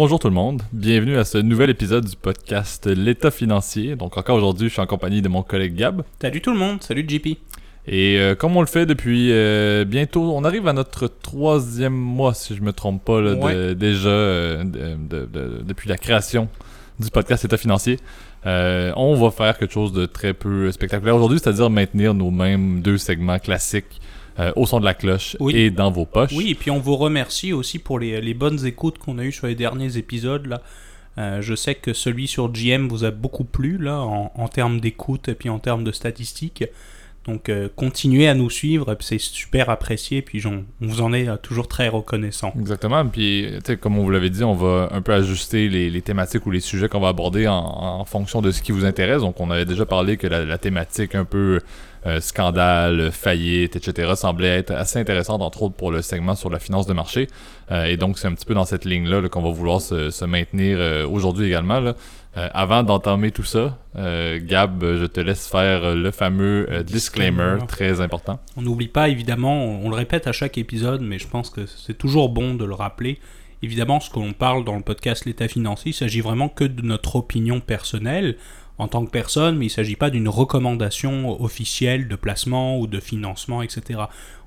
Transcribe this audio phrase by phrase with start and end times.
[0.00, 3.96] Bonjour tout le monde, bienvenue à ce nouvel épisode du podcast L'état financier.
[3.96, 6.02] Donc encore aujourd'hui, je suis en compagnie de mon collègue Gab.
[6.22, 7.26] Salut tout le monde, salut JP.
[7.88, 12.32] Et euh, comme on le fait depuis euh, bientôt, on arrive à notre troisième mois,
[12.32, 13.74] si je me trompe pas, là, de- Ouais.
[13.74, 16.48] déjà euh, de- de- de- depuis la création
[17.00, 17.98] du podcast État financier.
[18.44, 22.98] On va faire quelque chose de très peu spectaculaire aujourd'hui, c'est-à-dire maintenir nos mêmes deux
[22.98, 24.00] segments classiques
[24.38, 25.56] euh, au son de la cloche Oui.
[25.56, 26.32] et dans vos poches.
[26.34, 29.32] Oui, et puis on vous remercie aussi pour les, les bonnes écoutes qu'on a eues
[29.32, 30.46] sur les derniers épisodes.
[30.46, 30.62] Là.
[31.18, 34.78] Euh, je sais que celui sur GM vous a beaucoup plu là, en, en termes
[34.80, 36.64] d'écoute et puis en termes de statistiques.
[37.26, 41.36] Donc euh, continuez à nous suivre, c'est super apprécié, puis on vous en est euh,
[41.36, 42.54] toujours très reconnaissant.
[42.58, 43.04] Exactement.
[43.06, 43.46] Puis,
[43.82, 46.60] comme on vous l'avait dit, on va un peu ajuster les, les thématiques ou les
[46.60, 49.20] sujets qu'on va aborder en, en fonction de ce qui vous intéresse.
[49.20, 51.60] Donc, on avait déjà parlé que la, la thématique un peu
[52.06, 54.12] euh, scandale, faillite, etc.
[54.16, 57.26] semblait être assez intéressante, entre autres pour le segment sur la finance de marché.
[57.70, 60.10] Euh, et donc, c'est un petit peu dans cette ligne-là là, qu'on va vouloir se,
[60.10, 61.80] se maintenir euh, aujourd'hui également.
[61.80, 61.94] là.
[62.36, 66.84] Euh, avant d'entamer tout ça, Gab, je te laisse faire le fameux disclaimer,
[67.56, 67.66] Disclaimer.
[67.66, 68.38] très important.
[68.56, 71.66] On n'oublie pas, évidemment, on, on le répète à chaque épisode, mais je pense que
[71.66, 73.18] c'est toujours bon de le rappeler.
[73.62, 76.82] Évidemment, ce que l'on parle dans le podcast L'état financier, il s'agit vraiment que de
[76.82, 78.36] notre opinion personnelle
[78.78, 82.86] en tant que personne, mais il ne s'agit pas d'une recommandation officielle de placement ou
[82.86, 84.00] de financement, etc.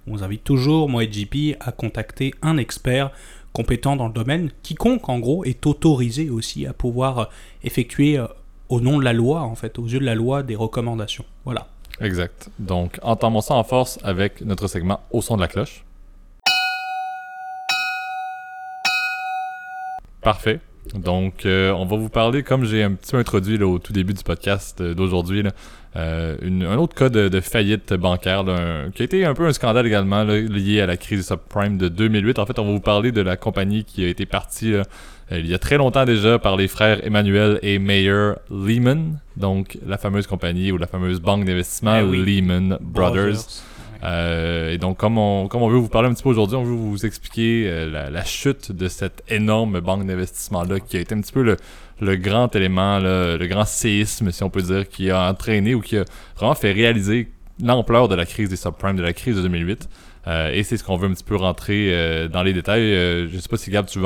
[0.08, 3.12] On vous invite toujours, moi et JP, à contacter un expert
[3.54, 4.50] compétent dans le domaine.
[4.64, 7.26] Quiconque, en gros, est autorisé aussi à pouvoir euh,
[7.64, 8.28] effectuer, euh,
[8.70, 11.26] au nom de la loi, en fait, aux yeux de la loi, des recommandations.
[11.44, 11.68] Voilà.
[12.00, 12.50] Exact.
[12.58, 15.84] Donc, entamons ça en force avec notre segment au son de la cloche.
[20.22, 20.62] Parfait.
[20.96, 23.94] Donc, euh, on va vous parler, comme j'ai un petit peu introduit là, au tout
[23.94, 25.44] début du podcast euh, d'aujourd'hui,
[25.96, 29.46] euh, un autre cas de, de faillite bancaire, là, un- qui a été un peu
[29.46, 32.40] un scandale également là, lié à la crise subprime de 2008.
[32.40, 34.73] En fait, on va vous parler de la compagnie qui a été partie
[35.34, 39.98] il y a très longtemps déjà par les frères Emmanuel et Mayer Lehman, donc la
[39.98, 42.22] fameuse compagnie ou la fameuse banque d'investissement Eh oui.
[42.26, 43.38] Lehman Brothers.
[44.04, 46.64] Euh, et donc, comme on, comme on veut vous parler un petit peu aujourd'hui, on
[46.64, 51.14] veut vous expliquer euh, la, la chute de cette énorme banque d'investissement-là qui a été
[51.14, 51.58] un petit peu le,
[52.00, 55.98] le grand élément, le grand séisme, si on peut dire, qui a entraîné ou qui
[55.98, 57.30] a vraiment fait réaliser
[57.61, 59.88] l'ampleur de la crise des subprimes, de la crise de 2008.
[60.27, 62.93] Euh, et c'est ce qu'on veut un petit peu rentrer euh, dans les détails.
[62.93, 64.05] Euh, je sais pas si Gab, tu veux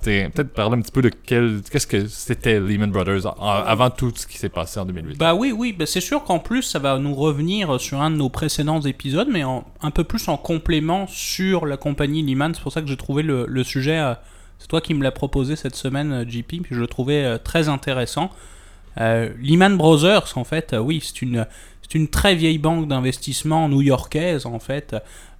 [0.00, 4.10] t'sais, peut-être parler un petit peu de quel, qu'est-ce que c'était Lehman Brothers avant tout
[4.14, 5.18] ce qui s'est passé en 2008.
[5.18, 8.16] Bah oui, oui, bah c'est sûr qu'en plus ça va nous revenir sur un de
[8.16, 12.54] nos précédents épisodes, mais un peu plus en complément sur la compagnie Lehman.
[12.54, 13.98] C'est pour ça que j'ai trouvé le, sujet.
[13.98, 14.14] euh,
[14.58, 17.38] c'est toi qui me l'as proposé cette semaine, euh, JP, puis je le trouvais euh,
[17.38, 18.30] très intéressant.
[19.00, 21.46] Euh, Lehman Brothers, en fait, euh, oui, c'est une,
[21.82, 24.96] c'est une très vieille banque d'investissement new-yorkaise, en fait.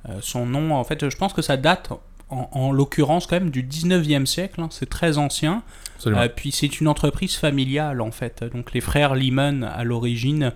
[0.08, 1.90] Euh, son nom, en fait, je pense que ça date,
[2.30, 4.60] en, en l'occurrence, quand même, du 19e siècle.
[4.60, 5.62] hein, c'est très ancien.
[6.06, 8.44] Euh, puis c'est une entreprise familiale en fait.
[8.52, 10.52] Donc les frères Lehman à l'origine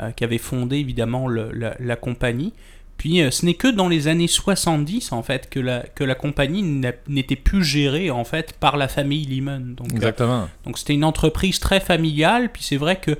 [0.00, 2.52] euh, qui avaient fondé évidemment le- la, la compagnie.
[2.98, 6.14] Puis euh, ce n'est que dans les années 70 en fait que la, que la
[6.14, 6.62] compagnie
[7.08, 9.74] n'était plus gérée en fait par la famille Lehman.
[9.74, 10.48] Donc Exactement.
[10.64, 13.18] donc c'était une entreprise très familiale, puis c'est vrai que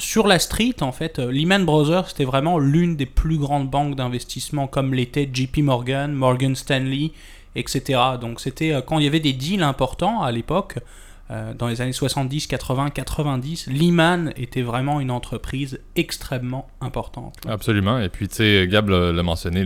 [0.00, 3.94] sur la street, en fait, euh, Lehman Brothers, c'était vraiment l'une des plus grandes banques
[3.94, 7.12] d'investissement, comme l'était JP Morgan, Morgan Stanley,
[7.54, 8.00] etc.
[8.20, 10.78] Donc c'était euh, quand il y avait des deals importants à l'époque,
[11.30, 17.36] euh, dans les années 70, 80, 90, Lehman était vraiment une entreprise extrêmement importante.
[17.48, 18.00] Absolument.
[18.00, 19.64] Et puis, tu sais, Gab l'a mentionné,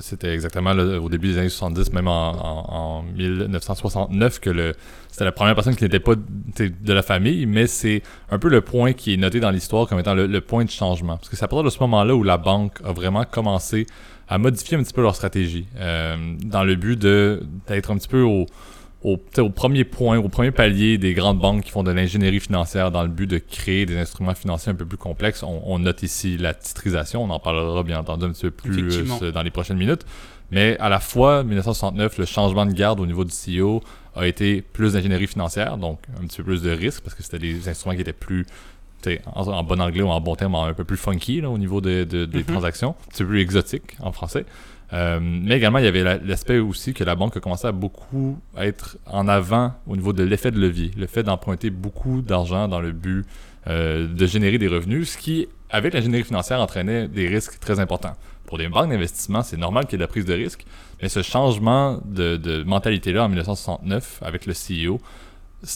[0.00, 4.74] c'était exactement au début des années 70, même en, en- en 1969, que
[5.08, 8.62] c'était la première personne qui n'était pas de la famille, mais c'est un peu le
[8.62, 11.16] point qui est noté dans l'histoire comme étant le, point de changement.
[11.16, 13.86] Parce que c'est à partir de ce moment-là où la banque a vraiment commencé
[14.28, 18.22] à modifier un petit peu leur stratégie, euh, dans le but d'être un petit peu
[18.22, 18.46] au,
[19.04, 22.90] au, au premier point, au premier palier des grandes banques qui font de l'ingénierie financière
[22.90, 25.42] dans le but de créer des instruments financiers un peu plus complexes.
[25.42, 29.02] On, on note ici la titrisation, on en parlera bien entendu un petit peu plus
[29.22, 30.04] euh, dans les prochaines minutes.
[30.50, 33.80] Mais à la fois, 1969, le changement de garde au niveau du CEO
[34.14, 37.38] a été plus d'ingénierie financière, donc un petit peu plus de risque, parce que c'était
[37.38, 38.44] des instruments qui étaient plus,
[39.34, 41.80] en, en bon anglais ou en bon terme, un peu plus funky là, au niveau
[41.80, 42.44] de- de- des Mhm.
[42.44, 44.44] transactions, un petit peu plus exotique en français.
[44.92, 47.72] Euh, mais également, il y avait la- l'aspect aussi que la banque a commencé à
[47.72, 52.68] beaucoup être en avant au niveau de l'effet de levier, le fait d'emprunter beaucoup d'argent
[52.68, 53.24] dans le but
[53.68, 58.12] euh, de générer des revenus, ce qui, avec l'ingénierie financière, entraînait des risques très importants.
[58.44, 60.66] Pour des banques d'investissement, c'est normal qu'il y ait de la prise de risque,
[61.00, 65.00] mais ce changement de mentalité-là en 1969 avec le CEO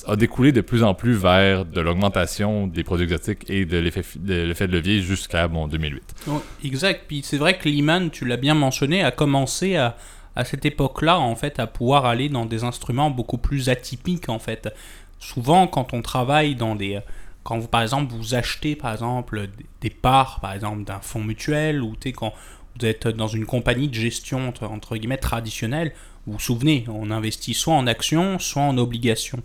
[0.07, 4.03] a découlé de plus en plus vers de l'augmentation des produits exotiques et de l'effet
[4.17, 6.15] de, levier jusqu'à bon, 2008.
[6.27, 7.05] Ouais, exact.
[7.07, 9.97] Puis c'est vrai que Lehman, tu l'as bien mentionné, a commencé à,
[10.35, 14.39] à cette époque-là, en fait, à pouvoir aller dans des instruments beaucoup plus atypiques, en
[14.39, 14.69] fait.
[15.19, 17.01] Souvent, quand on travaille dans des...
[17.43, 19.49] Quand par exemple, vous achetez, par exemple,
[19.81, 22.35] des parts, par exemple, d'un fonds mutuel, ou quand
[22.79, 25.93] vous êtes dans une compagnie de gestion, entre guillemets, traditionnelle,
[26.27, 29.43] vous vous souvenez, on investit soit en actions, soit en obligations.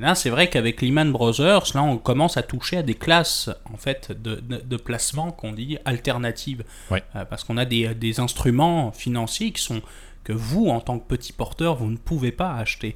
[0.00, 3.50] Et là, c'est vrai qu'avec Lehman Brothers, là, on commence à toucher à des classes
[3.70, 7.02] en fait de, de, placement qu'on dit alternatives, ouais.
[7.14, 9.82] Euh, parce qu'on a des, des, instruments financiers qui sont
[10.24, 12.94] que vous, en tant que petit porteur, vous ne pouvez pas acheter.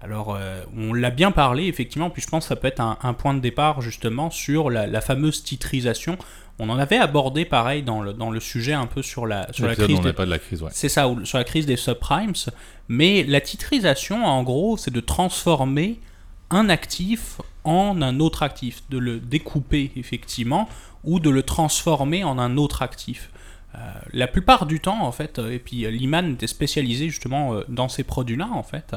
[0.00, 2.98] Alors, euh, on l'a bien parlé, effectivement, puis je pense que ça peut être un,
[3.02, 6.18] un point de départ, justement, sur la, la, fameuse titrisation.
[6.60, 9.66] On en avait abordé, pareil, dans le, dans le sujet un peu sur la, sur
[9.66, 10.00] la crise.
[10.00, 10.12] Des...
[10.12, 10.70] pas de la crise, ouais.
[10.72, 12.34] C'est ça, sur la crise des subprimes.
[12.86, 16.00] Mais la titrisation, en gros, c'est de transformer
[16.50, 20.68] un actif en un autre actif, de le découper effectivement
[21.02, 23.30] ou de le transformer en un autre actif.
[23.74, 23.78] Euh,
[24.12, 28.04] la plupart du temps, en fait, et puis Lehman était spécialisé justement euh, dans ces
[28.04, 28.94] produits-là, en fait,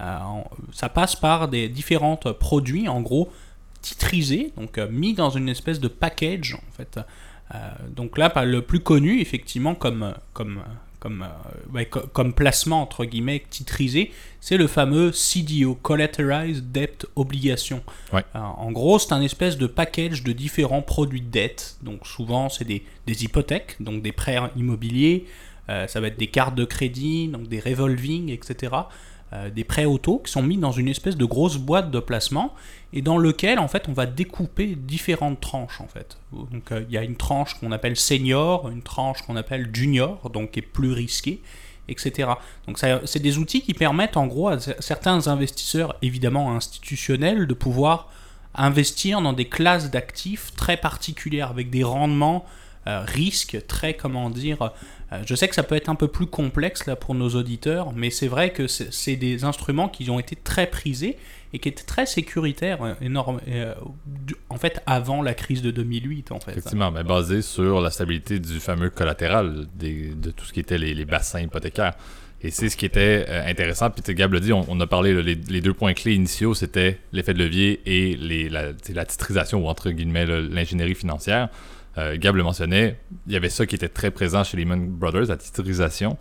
[0.00, 0.18] euh,
[0.72, 3.30] ça passe par des différents produits, en gros,
[3.82, 6.98] titrisés, donc mis dans une espèce de package, en fait.
[7.90, 10.14] donc là, le plus connu, effectivement, comme
[11.04, 11.26] comme,
[11.76, 14.10] euh, comme placement entre guillemets titrisé,
[14.40, 17.82] c'est le fameux CDO, Collateralized Debt Obligation.
[18.14, 21.76] Euh, en gros, c'est un espèce de package de différents produits de dette.
[21.82, 25.26] Donc souvent, c'est des, des, hypothèques, donc des prêts immobiliers,
[25.68, 28.72] euh, ça va être des cartes de crédit, donc des revolving, etc.
[29.32, 32.54] Euh, des prêts auto qui sont mis dans une espèce de grosse boîte de placement
[32.92, 36.18] et dans lequel en fait on va découper différentes tranches en fait.
[36.32, 40.30] Donc euh, il y a une tranche qu'on appelle senior, une tranche qu'on appelle junior,
[40.30, 41.40] donc qui est plus risquée,
[41.88, 42.32] etc.
[42.68, 48.10] Donc c'est des outils qui permettent en gros à certains investisseurs évidemment institutionnels de pouvoir
[48.54, 52.44] investir dans des classes d'actifs très particulières avec des rendements
[52.86, 54.58] euh, risques très comment dire
[55.12, 57.94] euh, je sais que ça peut être un peu plus complexe là pour nos auditeurs,
[57.94, 61.16] mais c'est vrai que c'est des instruments qui ont été très prisés
[61.54, 63.40] et qui étaient très sécuritaires, euh, énorme,
[64.50, 66.50] en fait, avant la crise de 2008, en fait.
[66.50, 71.04] Effectivement, mais basé sur la stabilité du fameux collatéral de tout ce qui était les,
[71.06, 71.94] bassins hypothécaires.
[72.42, 73.88] Et c'est ce qui était intéressant.
[73.90, 77.38] Puis Gab l'a dit, on, a parlé, les, deux points clés initiaux, c'était l'effet de
[77.38, 81.48] levier et les, la, la, titrisation, ou entre guillemets, l'ingénierie financière
[81.98, 85.26] euh, Gab le mentionnait, il y avait ça qui était très présent chez Lehman Brothers,
[85.28, 86.16] la titrisation.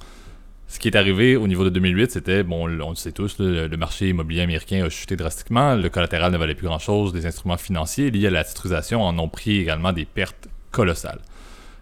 [0.67, 3.67] Ce qui est arrivé au niveau de 2008, c'était, bon, on le sait tous, le,
[3.77, 8.09] marché immobilier américain a chuté drastiquement, le collatéral ne valait plus grand-chose, les instruments financiers
[8.09, 11.19] liés à la titrisation en ont pris également des pertes colossales.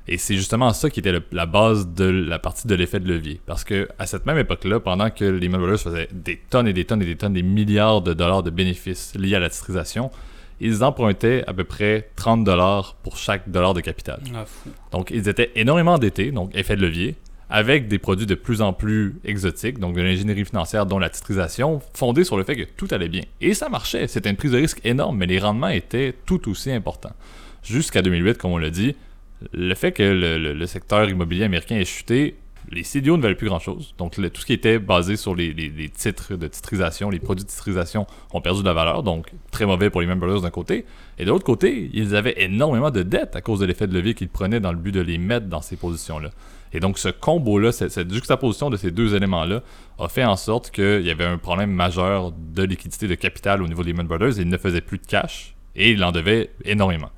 [0.07, 3.39] Et c'est justement ça qui était la base de la partie de l'effet de levier.
[3.45, 6.85] Parce que à cette même époque-là, pendant que Lehman Brothers faisait des tonnes et des
[6.85, 10.11] tonnes et des tonnes, des milliards de dollars de bénéfices liés à la titrisation,
[10.62, 14.22] ils empruntaient à peu près 30 dollars pour chaque dollar de capital.
[14.34, 14.46] Ah,
[14.92, 17.16] donc ils étaient énormément endettés, donc effet de levier,
[17.50, 21.81] avec des produits de plus en plus exotiques, donc de l'ingénierie financière dont la titrisation,
[21.94, 23.24] fondée sur le fait que tout allait bien.
[23.42, 26.72] Et ça marchait, c'était une prise de risque énorme, mais les rendements étaient tout aussi
[26.72, 27.13] importants.
[27.63, 28.96] Jusqu'à 2008, comme on l'a dit,
[29.54, 32.36] le fait que le secteur immobilier américain ait chuté
[32.69, 33.94] les CDO ne valent plus grand-chose.
[33.98, 35.54] Donc, tout ce qui était basé sur les,
[35.94, 39.04] titres de titrisation, les produits de titrisation ont perdu de la valeur.
[39.04, 40.86] Donc, très mauvais pour les members d'un côté.
[41.18, 44.13] Et de l'autre côté, ils avaient énormément de dettes à cause de l'effet de levier
[44.13, 46.30] qu'ils prenaient dans le but de les mettre dans ces positions-là.
[46.74, 49.62] Et donc, ce combo-là, cette, juxtaposition de ces deux éléments-là,
[50.00, 53.68] a fait en sorte qu'il y avait un problème majeur de liquidité de capital au
[53.68, 54.39] niveau des Lehman Brothers.
[54.39, 57.10] Ils ne faisaient plus de cash et ils en devaient énormément.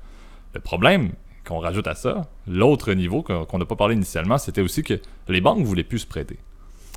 [0.54, 1.12] Le problème,
[1.46, 5.40] qu'on rajoute à ça, l'autre niveau qu'on n'a pas parlé initialement, c'était aussi que les
[5.40, 6.38] banques ne voulaient plus se prêter.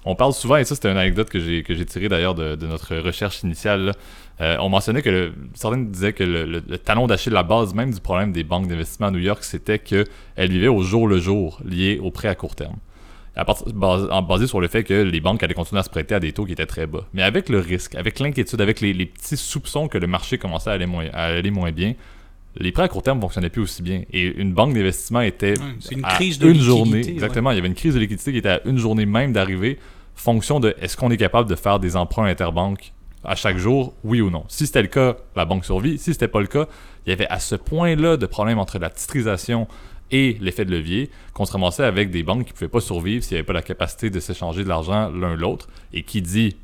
[0.05, 2.55] On parle souvent, et ça c'était une anecdote que j'ai, que j'ai tirée d'ailleurs de,
[2.65, 3.93] notre recherche initiale,
[4.39, 8.31] euh, on mentionnait que certains disaient que le, talon d'Achille, la base même du problème
[8.31, 10.05] des banques d'investissement à New York, c'était qu'elles
[10.37, 12.77] vivaient au jour le jour, liées aux prêts à court terme.
[13.35, 13.43] À
[14.21, 16.45] basé, sur le fait que les banques allaient continuer à se prêter à des taux
[16.45, 17.05] qui étaient très bas.
[17.13, 20.73] Mais avec le risque, avec l'inquiétude, avec les, petits soupçons que le marché commençait à
[20.73, 21.93] aller moins bien,
[22.59, 24.03] les prêts à court terme fonctionnaient plus aussi bien.
[24.11, 25.53] Et une banque d'investissement était
[25.91, 27.07] une à crise de une journée.
[27.07, 29.79] Exactement, il y avait une crise de liquidité qui était à une journée même d'arriver,
[30.15, 34.21] fonction de est-ce qu'on est capable de faire des emprunts interbanques à chaque jour, oui
[34.21, 34.45] ou non?
[34.47, 35.97] Si c'était le cas, la banque survit.
[35.97, 36.67] Si c'était pas le cas,
[37.05, 39.67] il y avait à ce point-là de problème entre la titrisation
[40.11, 43.23] et l'effet de levier qu'on se ramassait avec des banques qui ne pouvaient pas survivre
[43.23, 45.67] s'il n'y avait pas la capacité de s'échanger de l'argent l'un l'autre.
[45.93, 46.55] Et qui dit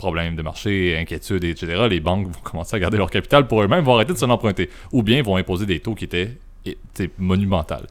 [0.00, 3.84] problèmes de marché, inquiétudes, etc., les banques vont commencer à garder leur capital pour eux-mêmes,
[3.84, 4.68] vont arrêter de s'en emprunter.
[4.92, 6.38] Ou bien vont imposer des taux qui étaient,
[7.18, 7.86] monumentaux.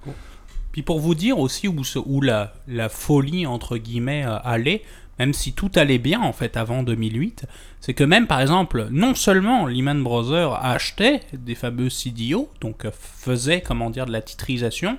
[0.71, 4.83] Puis pour vous dire aussi où, la, folie, entre guillemets, euh, allait,
[5.17, 7.45] même si tout allait bien en fait avant 2008,
[7.79, 12.91] c'est que même par exemple, non seulement Lehman Brothers achetait des fameux CDO, donc euh,
[12.93, 14.97] faisait comment dire de la titrisation,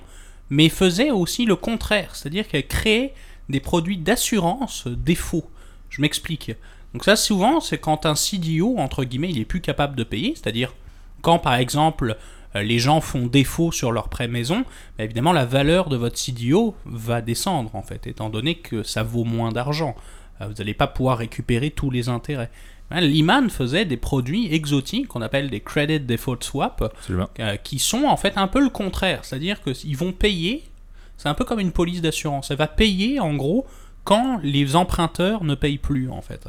[0.49, 3.13] mais faisait aussi le contraire, c'est-à-dire qu'elle créait
[3.49, 5.49] des produits d'assurance défaut.
[5.89, 6.51] Je m'explique.
[6.93, 10.33] Donc ça, souvent, c'est quand un CDO, entre guillemets, il est plus capable de payer,
[10.35, 10.73] c'est-à-dire
[11.21, 12.17] quand, par exemple,
[12.55, 14.65] euh, les gens font défaut sur leur prêt maison,
[14.97, 19.03] bah, évidemment, la valeur de votre CDO va descendre, en fait, étant donné que ça
[19.03, 19.95] vaut moins d'argent.
[20.41, 22.51] Euh, vous n'allez pas pouvoir récupérer tous les intérêts.
[22.89, 26.93] Hein, Lehman faisait des produits exotiques qu'on appelle des credit default swap,
[27.39, 30.63] euh, qui sont en fait un peu le contraire, c'est-à-dire qu'ils vont payer,
[31.17, 33.65] c'est un peu comme une police d'assurance, elle va payer en gros
[34.03, 36.47] quand les emprunteurs ne payent plus en fait.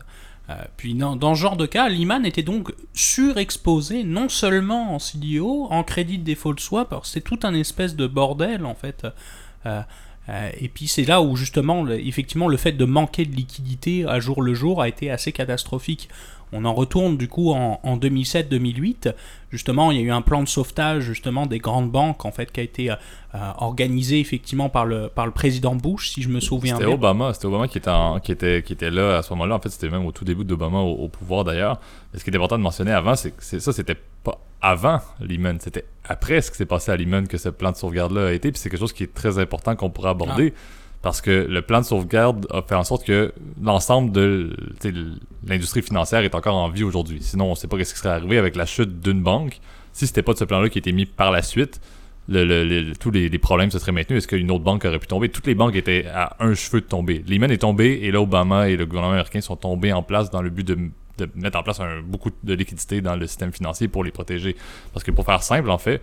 [0.50, 5.68] Euh, puis dans, ce genre de cas, Lehman était donc surexposé non seulement en CDO,
[5.70, 9.06] en crédit default swap, c'est tout un espèce de bordel en fait.
[9.66, 9.82] Euh,
[10.28, 14.20] euh, et puis c'est là où justement, effectivement, le fait de manquer de liquidité à
[14.20, 16.08] jour le jour a été assez catastrophique.
[16.52, 19.14] On en retourne du coup en, 2007-2008.
[19.50, 22.50] Justement, il y a eu un plan de sauvetage justement des grandes banques en fait
[22.50, 22.94] qui a été euh,
[23.35, 26.87] euh, organisé effectivement par le par le président Bush, si je me souviens bien.
[26.87, 27.90] C'était Obama, c'était Obama qui était,
[28.23, 29.56] qui était qui était là à ce moment-là.
[29.56, 31.80] En fait, c'était même au tout début d'Obama au, au, pouvoir d'ailleurs.
[32.12, 35.59] Mais ce qui est important de mentionner avant, c'est que ça, c'était pas avant Lehman,
[35.61, 38.52] c'était après ce qui s'est passé à Lehman que ce plan de sauvegarde-là a été.
[38.52, 40.54] Puis c'est quelque chose qui est très important qu'on pourrait aborder.
[40.56, 40.81] Ah.
[41.02, 44.56] Parce que le plan de sauvegarde a fait en sorte que l'ensemble de
[45.44, 47.18] l'industrie financière est encore en vie aujourd'hui.
[47.21, 49.61] Sinon, on ne sait pas ce qui serait arrivé avec la chute d'une banque.
[49.92, 51.80] Si c'était pas de ce plan-là qui a été mis par la suite,
[52.28, 54.18] tous les, problèmes se seraient maintenus.
[54.18, 55.28] Est-ce qu'une autre banque aurait pu tomber?
[55.28, 57.25] Toutes les banques étaient à un cheveu de tomber.
[57.26, 60.40] Lehman est tombé et là, Obama et le gouvernement américain sont tombés en place dans
[60.40, 60.78] le but de,
[61.35, 64.56] mettre en place beaucoup de liquidité dans le système financier pour les protéger.
[64.92, 66.00] Parce que pour faire simple, en fait,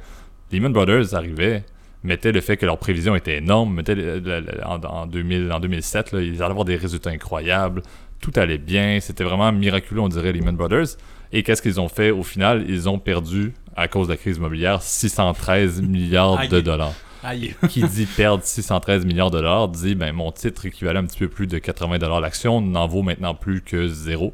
[0.51, 1.63] Lehman Brothers arrivait
[2.03, 4.22] mettaient le fait que leurs prévisions étaient énormes, mettaient
[4.65, 7.82] en, 2000, en 2007, là, ils allaient avoir des résultats incroyables,
[8.22, 10.98] tout allait bien, c'était vraiment miraculeux, on dirait, Lehman Brothers.
[11.32, 12.65] Et qu'est-ce qu'ils ont fait au final?
[12.68, 16.94] Ils ont perdu, à cause de la crise immobilière, 613 milliards de dollars.
[17.70, 21.27] qui dit perdre 613 milliards de dollars dit ben mon titre équivalent un petit peu
[21.27, 24.34] plus de 80 dollars l'action n'en vaut maintenant plus que zéro.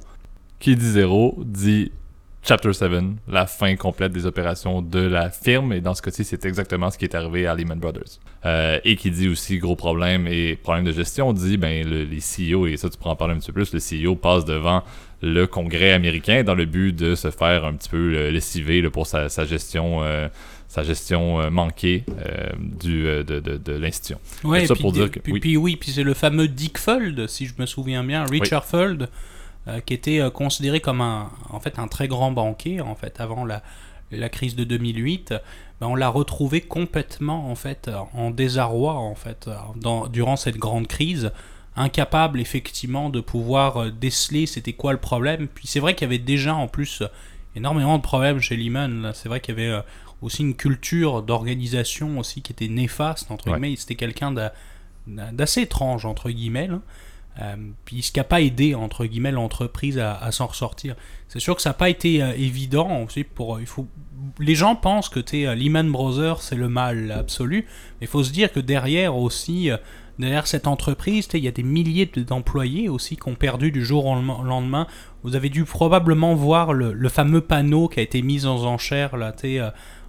[0.60, 1.92] Qui dit zéro dit
[2.48, 2.92] Chapter 7,
[3.28, 5.74] la fin complète des opérations de la firme.
[5.74, 8.20] Et dans ce cas-ci, c'est exactement ce qui est arrivé à Lehman Brothers.
[8.46, 12.68] Euh, et qui dit aussi gros problème et problème de gestion, dit ben les CEO,
[12.68, 14.84] et ça tu pourras en parler un petit peu plus, le CEO passe devant
[15.24, 19.08] le Congrès américain dans le but de se faire un petit peu euh, lessiver pour
[19.08, 20.02] sa, gestion.
[20.68, 22.04] sa gestion euh, manquée
[22.60, 24.20] du, de, de, l'institution.
[24.44, 27.54] Ouais, ça pour dire que, puis, oui, puis, c'est le fameux Dick Fold, si je
[27.58, 29.10] me souviens bien, Richard Fold,
[29.68, 33.20] euh, qui était euh, considéré comme un, en fait, un très grand banquier en fait,
[33.20, 33.64] avant la,
[34.12, 35.34] la crise de 2008,
[35.82, 40.86] ben on l'a retrouvé complètement en fait en désarroi en fait dans, durant cette grande
[40.86, 41.32] crise,
[41.76, 45.48] incapable effectivement de pouvoir euh, déceler c'était quoi le problème.
[45.48, 47.02] Puis c'est vrai qu'il y avait déjà en plus
[47.56, 49.14] énormément de problèmes chez Lehman.
[49.16, 49.84] C'est vrai qu'il y avait
[50.22, 53.76] aussi une culture d'organisation aussi qui était néfaste entre guillemets.
[53.78, 54.32] C'était quelqu'un
[55.08, 56.70] d'assez étrange entre guillemets.
[57.42, 60.96] Euh, puis ce qui n'a pas aidé entre guillemets l'entreprise à, s'en ressortir.
[61.28, 63.88] C'est sûr que ça n'a pas été euh, évident aussi pour il faut
[64.40, 67.66] les gens pensent que euh, Lehman Brothers c'est le mal absolu,
[68.00, 69.70] mais il faut se dire que derrière aussi
[70.18, 74.06] derrière cette entreprise, il y a des milliers d'employés aussi qui ont perdu du jour
[74.06, 74.88] au lendemain.
[75.24, 79.36] Vous avez dû probablement voir le, fameux panneau qui a été mis en enchère là,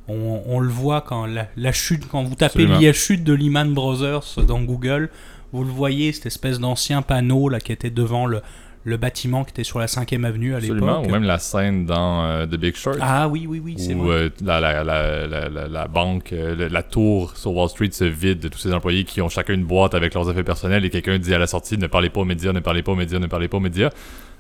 [0.09, 4.45] on, on, le voit quand la, chute, quand vous tapez la chute de Lehman Brothers
[4.47, 5.11] dans Google,
[5.57, 8.43] vous le voyez, cette espèce d'ancien panneau là qui était devant le,
[8.85, 11.07] le bâtiment qui était sur la 5 avenue à l'époque.
[11.07, 12.99] ou même la scène dans euh, The Big Short.
[13.01, 17.37] Ah oui, oui, oui, c'est Où euh, la, la, la, la, banque, euh, la tour
[17.37, 20.15] sur Wall Street se vide de tous ces employés qui ont chacun une boîte avec
[20.15, 22.61] leurs effets personnels et quelqu'un dit à la sortie ne parlez pas aux médias, ne
[22.61, 23.91] parlez pas aux médias, ne parlez pas aux médias.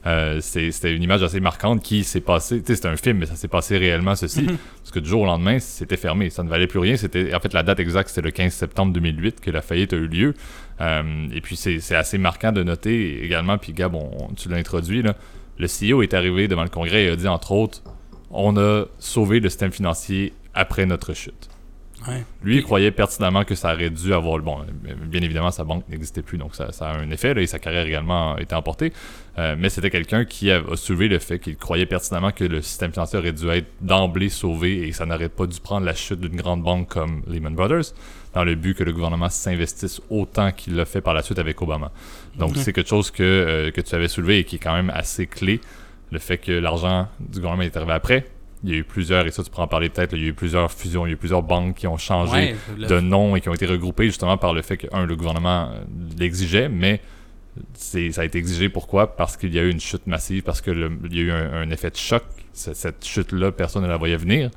[0.06, 2.60] Euh, c'était une image assez marquante qui s'est passée.
[2.60, 4.42] Tu sais, c'était un film, mais ça s'est passé réellement ceci.
[4.42, 4.56] Mhm.
[4.78, 6.30] Parce que du jour au lendemain, c'était fermé.
[6.30, 6.96] Ça ne valait plus rien.
[6.96, 9.96] C'était En fait, la date exacte, c'était le 15 septembre 2008 que la faillite a
[9.96, 10.34] eu lieu.
[10.80, 13.58] Euh, et puis, c'est assez marquant de noter également.
[13.58, 13.96] Puis, Gab,
[14.36, 15.02] tu l'as introduit.
[15.02, 15.16] Là,
[15.58, 17.82] le CEO est arrivé devant le Congrès et a dit, entre autres,
[18.30, 21.48] on a sauvé le système financier après notre chute.
[22.42, 24.38] Lui, il croyait pertinemment que ça aurait dû avoir.
[24.38, 24.58] Bon,
[25.06, 28.34] bien évidemment, sa banque n'existait plus, donc ça, a un effet, et sa carrière également
[28.34, 28.92] a été emportée.
[29.38, 32.92] Euh, mais c'était quelqu'un qui a, soulevé le fait qu'il croyait pertinemment que le système
[32.92, 36.36] financier aurait dû être d'emblée sauvé et ça n'aurait pas dû prendre la chute d'une
[36.36, 37.92] grande banque comme Lehman Brothers,
[38.32, 41.60] dans le but que le gouvernement s'investisse autant qu'il l'a fait par la suite avec
[41.60, 41.90] Obama.
[42.38, 44.90] Donc, c'est quelque chose que, euh, que tu avais soulevé et qui est quand même
[44.90, 45.60] assez clé.
[46.12, 48.26] Le fait que l'argent du gouvernement est arrivé après,
[48.66, 50.28] il y a eu plusieurs, et ça tu pourras en parler peut-être, il y a
[50.28, 53.40] eu plusieurs fusions, il y a eu plusieurs banques qui ont changé de nom et
[53.40, 55.84] qui ont été regroupées justement par le fait que, un, le gouvernement euh,
[56.18, 57.00] l'exigeait, mais
[57.74, 59.16] ça a été exigé pourquoi?
[59.16, 61.90] Parce qu'il y a eu une chute massive, parce qu'il y a eu un, effet
[61.90, 62.24] de choc.
[62.52, 64.50] Cette, chute-là, personne ne la voyait venir.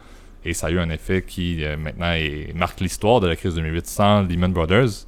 [0.43, 3.53] Et ça a eu un effet qui euh, maintenant est, marque l'histoire de la crise
[3.55, 5.05] de 2008 sans Lehman Brothers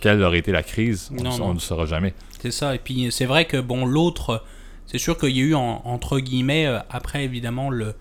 [0.00, 2.14] quelle aurait été la crise, on Non, ne le saura jamais.
[2.40, 2.74] C'est ça.
[2.74, 4.42] Et puis c'est vrai que bon, l'autre,
[4.86, 7.94] c'est sûr qu'il y a eu en- entre guillemets euh, après évidemment le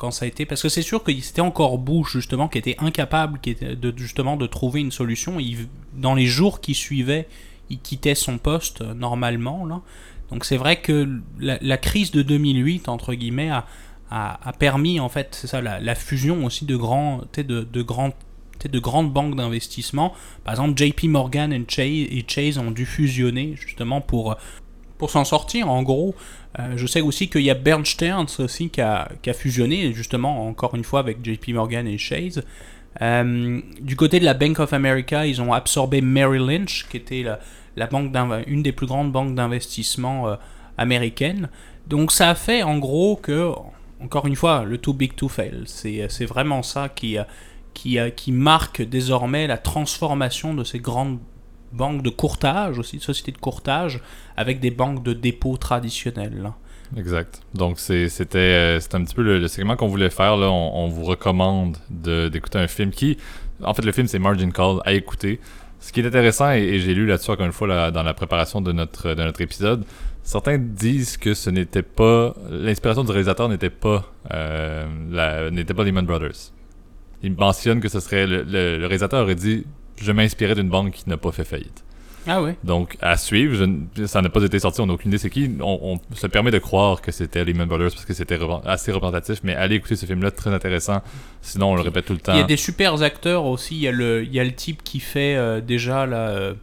[0.00, 2.76] quand ça a été parce que c'est sûr que c'était encore Bush justement qui était
[2.78, 5.38] incapable de justement de trouver une solution.
[5.38, 7.28] Il, dans les jours qui suivaient,
[7.68, 9.82] il quittait son poste euh, normalement là.
[10.30, 13.66] Donc c'est vrai que la, crise de 2008 entre guillemets a,
[14.10, 18.12] a, permis en fait c'est ça la, fusion aussi de grands de, de grands
[18.68, 20.14] de grandes banques d'investissement.
[20.44, 24.36] Par exemple, JP Morgan et Chase, et Chase ont dû fusionner justement pour,
[25.00, 25.68] pour s'en sortir.
[25.68, 26.14] En gros,
[26.58, 30.84] Euh, je sais aussi qu'il y a Bernstein aussi qui a, fusionné, justement, encore une
[30.84, 32.42] fois, avec JP Morgan et Chase.
[33.00, 37.24] Euh, du côté de la Bank of America, ils ont absorbé Merrill Lynch, qui était
[37.76, 38.14] la, banque
[38.46, 40.36] une des plus grandes banques d'investissement euh,
[40.76, 41.48] américaines.
[41.86, 43.52] Donc ça a fait en gros que,
[44.02, 45.62] encore une fois, le too big to fail.
[45.66, 47.16] C'est vraiment ça qui,
[47.74, 51.18] qui marque désormais la transformation de ces grandes
[51.72, 54.00] banques de courtage, aussi de sociétés de courtage,
[54.36, 56.52] avec des banques de dépôt traditionnelles.
[56.96, 57.40] Exact.
[57.54, 60.34] Donc, c'était euh, un petit peu le, segment qu'on voulait faire.
[60.34, 63.16] On, vous recommande de- d'écouter un film qui.
[63.62, 65.40] En fait, le film, c'est Margin Call à écouter.
[65.78, 68.72] Ce qui est intéressant, et, j'ai lu là-dessus encore une fois dans la préparation de
[68.72, 69.84] notre, de notre épisode,
[70.22, 72.34] certains disent que ce n'était pas.
[72.50, 76.52] L'inspiration du réalisateur n'était pas, euh, n'était pas Lehman Brothers.
[77.22, 78.26] Il mentionne que ce serait.
[78.26, 79.64] Le réalisateur aurait dit
[80.00, 81.84] Je m'inspirais d'une banque qui n'a pas fait faillite.
[82.26, 82.56] Ah ouais?
[82.64, 85.50] Donc, à suivre, je ça n'a pas été sorti, on n'a aucune idée c'est qui.
[85.60, 89.40] On, on se permet de croire que c'était Lehman Brothers parce que c'était assez représentatif,
[89.42, 91.00] mais allez écouter ce film-là, très intéressant.
[91.40, 92.34] Sinon, on le répète tout le temps.
[92.34, 93.76] Il y a des super acteurs aussi.
[93.76, 96.54] Il y a le, il y a le type qui fait euh, déjà euh,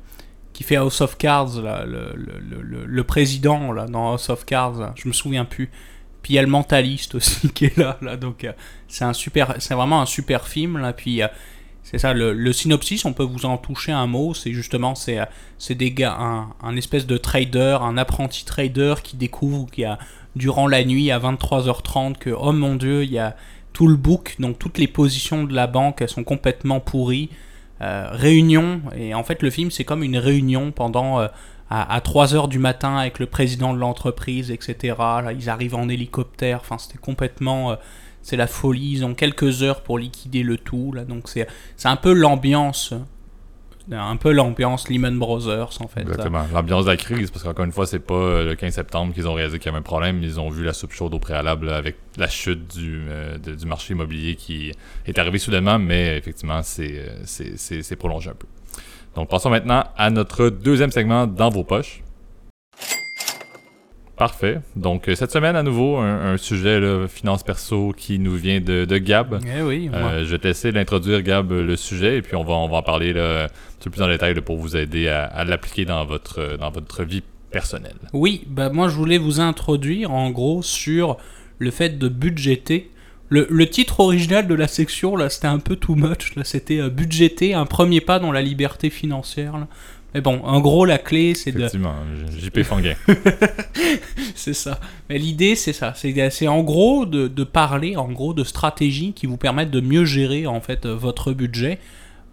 [0.53, 4.79] qui fait House of Cards, là, le, président là, dans House of Cards.
[4.79, 4.93] là.
[4.95, 5.71] Je me souviens plus.
[6.21, 7.97] Puis il y a le mentaliste aussi qui est là.
[8.01, 8.51] là donc euh,
[8.87, 10.93] c'est un super, c'est vraiment un super film là.
[10.93, 11.21] Puis
[11.89, 14.33] c'est ça, le, synopsis, on peut vous en toucher un mot.
[14.33, 15.25] C'est justement, c'est, euh,
[15.69, 19.97] des un, espèce de trader, un apprenti trader qui découvre qu'il y a
[20.35, 23.37] durant la nuit à 23h30 que oh mon dieu, il y a
[23.71, 27.29] tout le book, donc toutes les positions de la banque, elles sont complètement pourries.
[27.79, 31.27] Euh, réunion, et en fait le film c'est comme une réunion pendant euh,
[31.69, 34.95] à, à 3h du matin avec le président de l'entreprise, etc.
[34.97, 37.77] Là, ils arrivent en hélicoptère, enfin c'était complètement...
[38.27, 41.47] c'est la folie, ils ont quelques heures pour liquider le tout, là, donc c'est
[41.85, 42.93] un peu l'ambiance,
[43.89, 46.01] un peu l'ambiance Lehman Brothers en fait.
[46.01, 46.45] Exactement.
[46.53, 49.29] L'ambiance de la crise, parce qu'encore une fois, c'est pas euh, le 15 septembre qu'ils
[49.29, 50.21] ont réalisé qu'il y avait un problème.
[50.21, 53.93] Ils ont vu la soupe chaude au préalable avec la chute du, euh, du marché
[53.93, 54.73] immobilier qui
[55.05, 58.47] est arrivé soudainement, mais effectivement, euh, c'est prolongé un peu.
[59.15, 62.03] Donc, passons maintenant à notre deuxième segment dans vos poches.
[64.17, 64.59] Parfait.
[64.75, 68.59] Donc, euh, cette semaine, à nouveau, un, un sujet, là, finance perso, qui nous vient
[68.59, 69.39] de, de Gab.
[69.45, 72.53] Eh oui, Euh, je vais te laisser l'introduire, Gab, le sujet, et puis on va,
[72.55, 73.47] on va en parler là, un
[73.83, 77.03] peu plus en détail là, pour vous aider à, à l'appliquer dans votre, dans votre
[77.03, 77.95] vie personnelle.
[78.11, 81.17] Oui, bah moi je voulais vous introduire en gros sur
[81.59, 82.91] le fait de budgéter.
[83.29, 86.79] Le, le titre original de la section là c'était un peu too much, là c'était
[86.79, 89.57] euh, budgéter un premier pas dans la liberté financière.
[89.57, 89.67] là.
[90.13, 91.59] Mais bon, en gros la clé c'est de...
[91.59, 91.95] Effectivement,
[92.37, 92.95] JP Fanguin.
[94.35, 94.79] c'est ça.
[95.09, 99.25] Mais l'idée c'est ça, c'est en gros de, de parler en gros de stratégies qui
[99.25, 101.79] vous permettent de mieux gérer en fait euh, votre budget.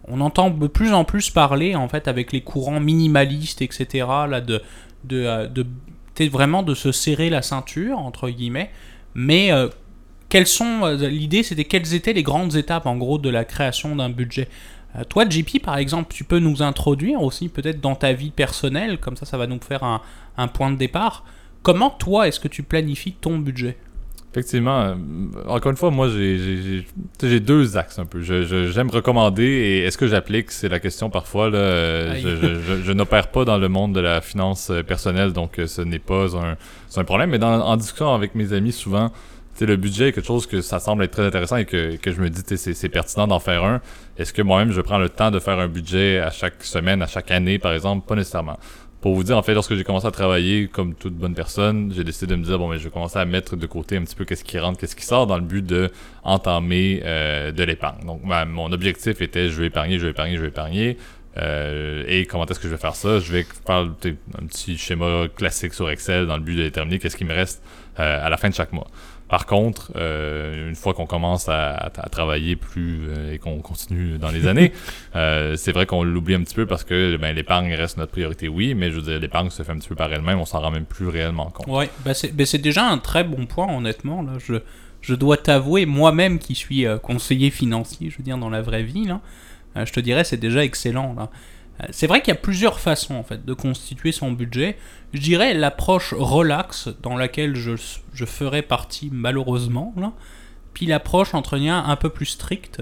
[0.07, 4.05] On entend de plus en plus parler en fait avec les courants minimalistes etc.
[4.29, 4.61] là de
[5.03, 5.65] de, euh, de
[6.29, 8.71] vraiment de se serrer la ceinture entre guillemets.
[9.15, 9.67] Mais euh,
[10.29, 14.09] quelles sont l'idée c'était quelles étaient les grandes étapes en gros de la création d'un
[14.09, 14.47] budget?
[14.97, 18.97] Euh, toi JP par exemple tu peux nous introduire aussi peut-être dans ta vie personnelle
[18.99, 20.01] comme ça ça va nous faire un,
[20.37, 21.23] un point de départ.
[21.63, 23.77] Comment toi est-ce que tu planifies ton budget?
[24.31, 24.95] Effectivement, euh,
[25.47, 28.21] encore une fois, moi, j'ai- deux axes un peu.
[28.21, 31.49] J'aime recommander et est-ce que j'applique, c'est la question parfois.
[31.49, 35.31] Là, euh, je je- je- je n'opère pas dans le monde de la finance personnelle,
[35.31, 37.29] donc ce n'est pas un, problème.
[37.29, 39.09] Mais dans, en discutant avec mes amis, souvent,
[39.55, 41.95] tu sais, le budget est quelque chose que ça semble être très intéressant et que,
[41.95, 43.81] que je me dis, c'est pertinent d'en faire un.
[44.17, 47.07] Est-ce que moi-même, je prends le temps de faire un budget à chaque semaine, à
[47.07, 48.05] chaque année, par exemple?
[48.05, 48.59] Pas nécessairement.
[48.99, 52.03] Pour vous dire, en fait, lorsque j'ai commencé à travailler comme toute bonne personne, j'ai
[52.03, 54.15] décidé de me dire, bon, mais je vais commencer à mettre de côté un petit
[54.15, 55.91] peu qu'est-ce qui rentre, qu'est-ce qui sort dans le but de
[56.23, 58.03] entamer euh, de l'épargne.
[58.05, 60.97] Donc, ma- mon objectif était, je vais épargner, je vais épargner, je vais épargner.
[61.37, 63.19] Euh, et comment est-ce que je vais faire ça?
[63.19, 67.17] Je vais faire un petit schéma classique sur Excel dans le but de déterminer qu'est-ce
[67.17, 67.61] qui me reste
[67.99, 68.87] euh, à la fin de chaque mois.
[69.27, 74.29] Par contre, euh, une fois qu'on commence à, travailler plus euh, et qu'on continue dans
[74.29, 74.71] les années,
[75.15, 78.47] euh, c'est vrai qu'on l'oublie un petit peu parce que ben, l'épargne reste notre priorité,
[78.47, 80.59] oui, mais je veux dire, l'épargne se fait un petit peu par elle-même, on s'en
[80.59, 81.87] rend même plus réellement compte.
[82.05, 84.21] Bah c'est bah c'est déjà un très bon point, honnêtement.
[84.21, 84.33] Là.
[84.37, 84.55] Je,
[85.01, 89.05] je dois t'avouer, moi-même qui suis conseiller financier, je veux dire, dans la vraie vie,
[89.05, 89.21] là,
[89.85, 91.13] je te dirais, c'est déjà excellent.
[91.15, 91.29] Là.
[91.81, 94.77] Euh, C'est vrai qu'il y a plusieurs façons en fait de constituer son budget.
[95.13, 97.71] Je dirais l'approche relax dans laquelle je,
[98.13, 100.13] je ferais partie malheureusement, là.
[100.73, 102.81] puis l'approche entre un peu plus stricte.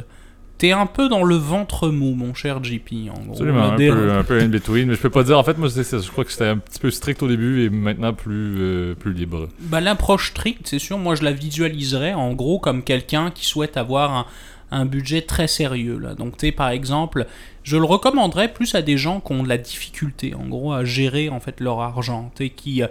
[0.60, 3.32] T'es un peu dans le ventre mou, mon cher JP, en gros.
[3.32, 4.88] Absolument, un peu, un peu in between.
[4.88, 5.38] Mais je peux pas dire.
[5.38, 8.13] En fait, moi, je crois que c'était un petit peu strict au début et maintenant
[8.13, 9.49] plus, euh, plus libre.
[9.60, 13.75] Bah, l'approche stricte, c'est sûr, moi je la visualiserais en gros comme quelqu'un qui souhaite
[13.75, 14.25] avoir un,
[14.74, 15.98] un budget très sérieux.
[15.98, 16.16] Là.
[16.16, 17.28] Donc, tu par exemple,
[17.64, 20.84] je le recommanderais plus à des gens qui ont de la difficulté, en gros, à
[20.84, 22.32] gérer en fait leur argent.
[22.36, 22.84] Tu qui.
[22.84, 22.88] euh,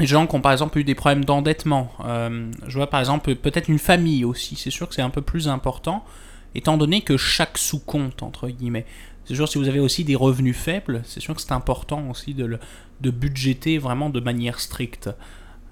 [0.00, 1.92] les gens qui ont par exemple eu des problèmes d'endettement.
[2.04, 4.56] Euh, je vois par exemple peut-être une famille aussi.
[4.56, 6.04] C'est sûr que c'est un peu plus important,
[6.54, 8.86] étant donné que chaque sous-compte, entre guillemets.
[9.24, 12.34] C'est sûr, si vous avez aussi des revenus faibles, c'est sûr que c'est important aussi
[12.34, 12.58] de, le,
[13.00, 15.08] de budgéter vraiment de manière stricte.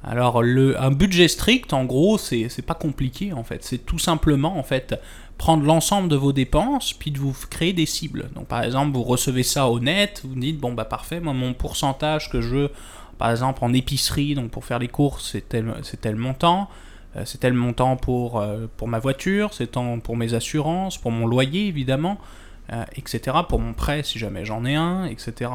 [0.02, 3.64] Alors, un budget strict, en gros, c'est pas compliqué en fait.
[3.64, 4.98] C'est tout simplement en fait
[5.36, 8.30] prendre l'ensemble de vos dépenses puis de vous créer des cibles.
[8.34, 11.52] Donc, par exemple, vous recevez ça au net, vous dites bon bah parfait, moi mon
[11.52, 12.70] pourcentage que je veux,
[13.18, 16.68] par exemple en épicerie, donc pour faire les courses, c'est tel, tel montant.
[17.16, 21.10] Euh, c'est tel montant pour, euh, pour ma voiture, c'est tant pour mes assurances, pour
[21.10, 22.18] mon loyer évidemment,
[22.72, 23.36] euh, etc.
[23.48, 25.50] Pour mon prêt si jamais j'en ai un, etc.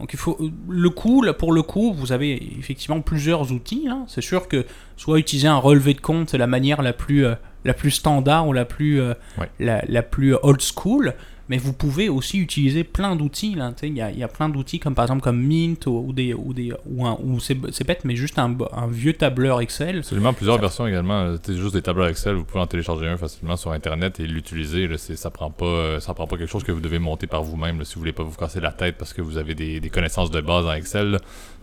[0.00, 3.86] Donc il faut le coup là pour le coup vous avez effectivement plusieurs outils.
[3.88, 4.04] hein.
[4.08, 4.64] C'est sûr que
[4.96, 7.34] soit utiliser un relevé de compte c'est la manière la plus euh,
[7.64, 9.50] la plus standard ou la plus euh, Ouais.
[9.60, 11.14] la, la plus old school.
[11.50, 13.54] Mais vous pouvez aussi utiliser plein d'outils.
[13.56, 13.74] là.
[13.82, 16.32] Il y, a, y a plein d'outils comme par exemple comme Mint ou, ou des
[16.32, 19.98] ou des ou, un- ou c'est bête mais juste un, un vieux tableur Excel.
[19.98, 21.20] Absolument, plusieurs Ça- versions également.
[21.22, 24.26] Euh, C'est juste des tableurs Excel, vous pouvez en télécharger un facilement sur Internet et
[24.26, 24.86] l'utiliser.
[24.86, 24.96] là.
[24.96, 27.42] C'est- Ça prend pas, euh, ça prend pas quelque chose que vous devez monter par
[27.42, 29.80] vous-même là, si vous voulez pas vous casser la tête parce que vous avez des,
[29.80, 31.10] des connaissances de base en Excel.
[31.10, 31.18] là.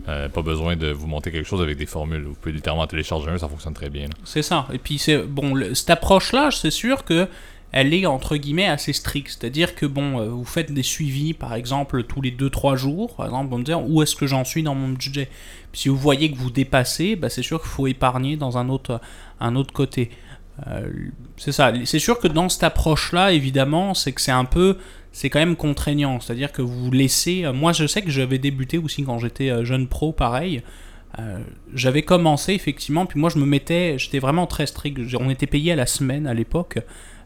[0.08, 2.24] Euh, pas besoin de vous monter quelque chose avec des formules.
[2.24, 4.04] Vous pouvez littéralement en télécharger un, ça fonctionne très bien.
[4.04, 4.14] là.
[4.24, 4.66] C'est ça.
[4.72, 7.26] Et puis c'est bon, le- cette approche-là, c'est sûr que
[7.72, 9.36] elle est entre guillemets assez stricte.
[9.38, 13.26] C'est-à-dire que bon, euh, vous faites des suivis, par exemple tous les 2-3 jours, par
[13.26, 15.28] exemple, pour me dire où est-ce que j'en suis dans mon budget.
[15.72, 19.00] Si vous voyez que vous dépassez, bah, c'est sûr qu'il faut épargner dans un autre,
[19.72, 20.10] côté.
[20.66, 20.88] Euh,
[21.36, 21.72] c'est ça.
[21.84, 24.78] C'est sûr que dans cette approche-là, évidemment, c'est que c'est un peu,
[25.12, 26.20] c'est quand même contraignant.
[26.20, 27.44] C'est-à-dire que vous laissez.
[27.44, 30.62] euh, Moi, je sais que j'avais débuté aussi quand j'étais jeune pro, pareil.
[31.74, 35.00] J'avais commencé effectivement, puis moi je me mettais, j'étais vraiment très strict.
[35.18, 36.78] On était payé à la semaine à l'époque.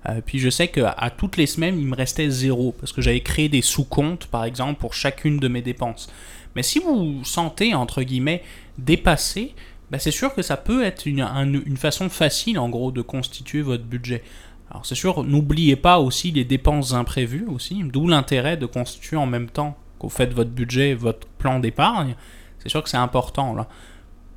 [0.09, 3.01] Euh, puis je sais qu'à à toutes les semaines, il me restait zéro parce que
[3.01, 6.11] j'avais créé des sous-comptes, par exemple, pour chacune de mes dépenses.
[6.57, 8.43] Mais si vous vous sentez, entre guillemets,
[8.79, 9.55] dépassé,
[9.91, 13.03] bah, c'est sûr que ça peut être une, un- une façon facile, en gros, de
[13.03, 14.23] constituer votre budget.
[14.71, 19.27] Alors c'est sûr, n'oubliez pas aussi les dépenses imprévues aussi, d'où l'intérêt de constituer en
[19.27, 22.17] même temps que vous faites votre budget, votre plan d'épargne.
[22.59, 23.69] C'est sûr que c'est important là.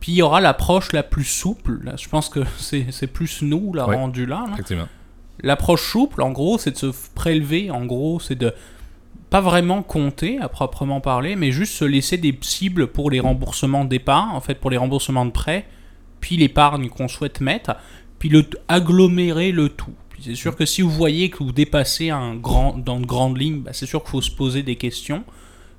[0.01, 1.79] Puis il y aura l'approche la plus souple.
[1.83, 1.95] Là.
[1.97, 3.95] Je pense que c'est plus nous, là, Ouais.
[3.95, 4.43] rendu là.
[4.45, 4.53] là.
[4.53, 4.87] Effectivement.
[5.45, 8.51] L'approche souple, en gros, c'est de se prélever, en gros, c'est de
[9.29, 13.85] pas vraiment compter à proprement parler, mais juste se laisser des cibles pour les remboursements
[13.85, 15.67] d'épargne, en fait, pour les remboursements de prêts,
[16.19, 17.75] puis l'épargne qu'on souhaite mettre,
[18.17, 19.93] puis le, agglomérer le tout.
[20.19, 23.59] C'est sûr que si vous voyez que vous dépassez un grand, dans de grandes lignes,
[23.59, 25.23] bah, c'est sûr qu'il faut se poser des questions.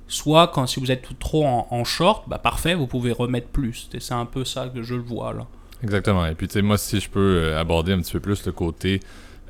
[0.07, 3.89] Soit quand si vous êtes trop en, short, bah parfait, vous pouvez remettre plus.
[3.99, 5.45] C'est un peu ça que je le vois là.
[5.83, 6.25] Exactement.
[6.25, 9.01] Et puis, tu moi, si je peux euh, aborder un petit peu plus le côté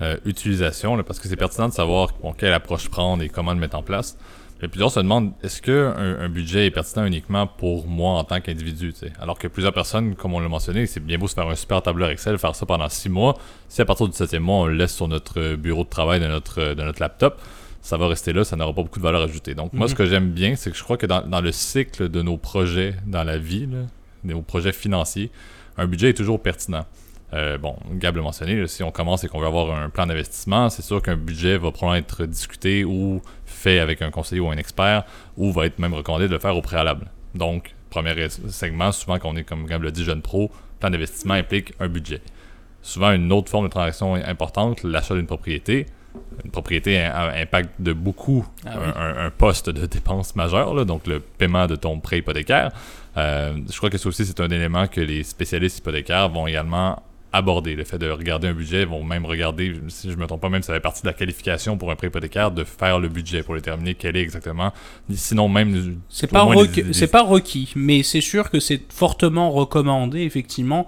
[0.01, 3.53] euh, utilisation, là, parce que c'est pertinent de savoir bon, quelle approche prendre et comment
[3.53, 4.17] le mettre en place.
[4.61, 8.41] Et plusieurs se demandent est-ce que un, budget est pertinent uniquement pour moi en tant
[8.41, 8.91] qu'individu?
[9.19, 11.81] Alors que plusieurs personnes, comme on l'a mentionné, c'est bien beau se faire un super
[11.83, 13.37] tableur Excel, faire ça pendant six mois.
[13.69, 16.25] Si à partir du septième mois, on le laisse sur notre bureau de travail de
[16.25, 17.39] notre, de notre laptop,
[17.81, 19.53] ça va rester là, ça n'aura pas beaucoup de valeur ajoutée.
[19.53, 19.91] Donc, moi, Mhm.
[19.91, 22.37] ce que j'aime bien, c'est que je crois que dans, dans le cycle de nos
[22.37, 23.79] projets dans la vie, là,
[24.23, 25.29] nos projets financiers,
[25.77, 26.85] un budget est toujours pertinent.
[27.33, 30.69] Euh, bon, Gab l'a mentionné, si on commence et qu'on veut avoir un plan d'investissement,
[30.69, 34.55] c'est sûr qu'un budget va probablement être discuté ou fait avec un conseiller ou un
[34.57, 35.03] expert,
[35.35, 37.07] ou va être même recommandé de le faire au préalable.
[37.35, 41.33] Donc, premier segment, souvent quand on est, comme Gab l'a dit, jeune pro, plan d'investissement
[41.33, 42.21] implique un budget.
[42.81, 45.85] Souvent, une autre forme de transaction importante, l'achat d'une propriété.
[46.45, 48.85] Une propriété a un impact de beaucoup Ah un, oui.
[48.95, 52.71] un- un poste de dépense majeur, là, donc le paiement de ton prêt hypothécaire.
[53.17, 57.03] Euh, je crois que ça aussi, c'est un élément que les spécialistes hypothécaires vont également
[57.37, 57.75] aborder.
[57.75, 60.61] Le fait de regarder un budget, vont même regarder, si je me trompe pas, même
[60.63, 63.55] ça fait partie de la qualification pour un prêt hypothécaire, de faire le budget pour
[63.55, 64.73] déterminer quel est exactement.
[65.13, 65.99] Sinon, même.
[66.09, 70.87] C'est pas, requ- les- pas requis, mais c'est sûr que c'est fortement recommandé, effectivement,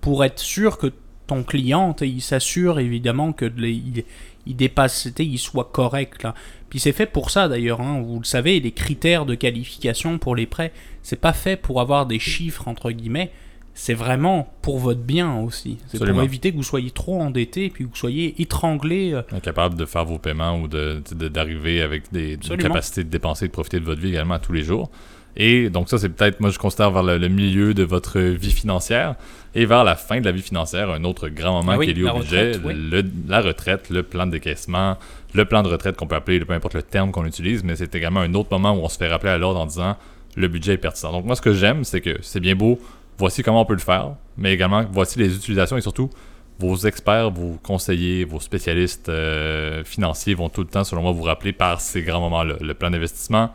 [0.00, 0.92] pour être sûr que
[1.26, 4.04] ton client, il s'assure évidemment que les- il,
[4.46, 6.22] il dépasse, il soit correct.
[6.22, 6.34] Là.
[6.70, 10.36] Puis c'est fait pour ça d'ailleurs, hein, vous le savez, les critères de qualification pour
[10.36, 13.32] les prêts, c'est pas fait pour avoir des chiffres entre guillemets,
[13.78, 15.76] c'est vraiment pour votre bien aussi.
[15.86, 19.12] C'est pour éviter que vous soyez trop endetté et puis que vous soyez étranglé.
[19.12, 23.10] euh, Incapable de faire vos paiements ou de- de- d'arriver avec des une capacité de
[23.10, 24.90] dépenser et de profiter de votre vie également tous les jours.
[25.36, 28.50] Et donc ça, c'est peut-être, moi je considère vers le, le milieu de votre vie
[28.50, 29.14] financière
[29.54, 31.90] et vers la fin de la vie financière, un autre grand moment Ah oui, qui
[31.90, 32.72] est lié au budget, retraite, oui.
[32.74, 34.96] le- la retraite, le plan de décaissement,
[35.34, 37.94] le plan de retraite qu'on peut appeler, peu importe le terme qu'on utilise, mais c'est
[37.94, 39.96] également un autre moment où on se fait rappeler à l'ordre en disant
[40.36, 41.12] le budget est pertinent.
[41.12, 42.80] Donc moi ce que j'aime, c'est que c'est bien beau,
[43.18, 46.10] voici comment on peut le faire, mais également voici les utilisations et surtout
[46.58, 51.22] vos experts, vos conseillers, vos spécialistes euh, financiers vont tout le temps, selon moi, vous
[51.22, 52.56] rappeler par ces grands moments-là.
[52.60, 53.50] Le plan d'investissement,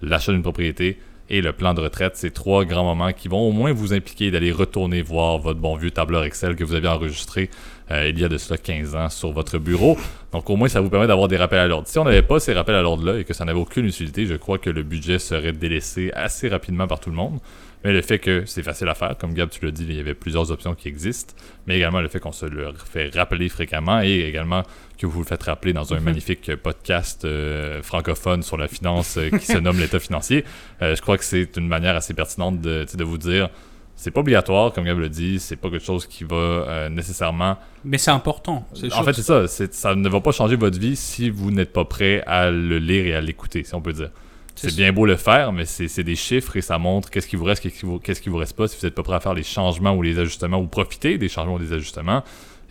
[0.00, 0.98] l'achat d'une propriété
[1.28, 4.30] et le plan de retraite, ces trois grands moments qui vont au moins vous impliquer
[4.30, 7.50] d'aller retourner voir votre bon vieux tableur Excel que vous aviez enregistré
[7.90, 9.98] euh, il y a de cela 15 ans sur votre bureau.
[10.32, 11.88] Donc au moins, ça vous permet d'avoir des rappels à l'ordre.
[11.88, 14.34] Si on n'avait pas ces rappels à l'ordre-là et que ça n'avait aucune utilité, je
[14.34, 17.38] crois que le budget serait délaissé assez rapidement par tout le monde.
[17.84, 20.00] Mais le fait que c'est facile à faire, comme Gab, tu l'as dit, il y
[20.00, 21.34] avait plusieurs options qui existent,
[21.66, 24.62] mais également le fait qu'on se le fait rappeler fréquemment et également
[24.98, 26.04] que vous le faites rappeler dans un Mhm.
[26.04, 30.44] magnifique podcast euh, francophone sur la finance euh, qui se nomme l'État financier.
[30.82, 33.50] Euh, je crois que c'est une manière assez pertinente de, vous dire
[33.94, 37.56] c'est pas obligatoire, comme Gab l'a dit, c'est pas quelque chose qui va euh, nécessairement.
[37.84, 38.66] Mais c'est important.
[38.72, 41.72] En sûr fait, c'est ça, ça ne va pas changer votre vie si vous n'êtes
[41.72, 44.10] pas prêt à le lire et à l'écouter, si on peut dire.
[44.56, 47.44] C'est bien beau le faire, mais c'est des chiffres et ça montre qu'est-ce qui vous
[47.44, 48.66] reste, qu'est-ce qui vous, qu'est-ce qui vous reste pas.
[48.68, 51.28] Si vous n'êtes pas prêt à faire les changements ou les ajustements ou profiter des
[51.28, 52.22] changements ou des ajustements,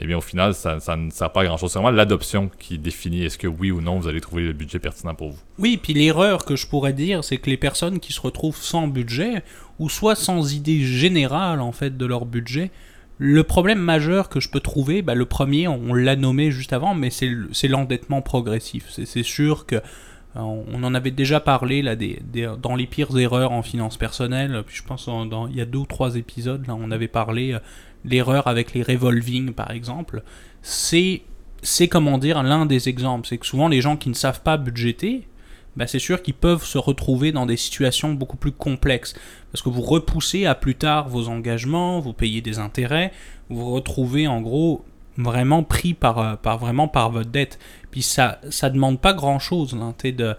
[0.01, 1.71] eh bien au final, ça, ça ne sert pas à grand-chose.
[1.71, 4.79] C'est vraiment l'adoption qui définit est-ce que oui ou non vous allez trouver le budget
[4.79, 5.39] pertinent pour vous.
[5.59, 8.87] Oui, puis l'erreur que je pourrais dire, c'est que les personnes qui se retrouvent sans
[8.87, 9.43] budget,
[9.79, 12.71] ou soit sans idée générale en fait de leur budget,
[13.17, 16.93] le problème majeur que je peux trouver, bah, le premier, on l'a nommé juste avant,
[16.93, 18.87] mais c'est le- c'est l'endettement progressif.
[18.89, 19.77] C'est sûr que
[20.43, 21.81] on en avait déjà parlé
[22.61, 24.63] dans les pires erreurs en finance personnelle.
[24.67, 27.53] Je pense dans, dans- il y a deux ou trois épisodes là, on avait parlé
[27.53, 27.59] euh,
[28.03, 30.23] l'erreur avec les revolving par exemple.
[30.61, 31.21] C'est
[31.89, 33.27] comment dire l'un des exemples.
[33.27, 35.27] C'est que souvent les gens qui ne savent pas budgéter,
[35.75, 39.13] bah, c'est sûr qu'ils peuvent se retrouver dans des situations beaucoup plus complexes.
[39.51, 43.11] Parce que vous repoussez à plus tard vos engagements, vous payez des intérêts,
[43.49, 44.85] vous retrouvez en gros
[45.17, 47.59] vraiment pris par, euh, par, vraiment par votre dette.
[47.91, 49.77] Puis ça ça demande pas grand-chose.
[49.97, 50.35] T'sais, de,